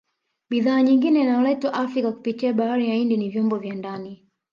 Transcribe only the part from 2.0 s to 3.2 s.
kupitia bahari ya Hindi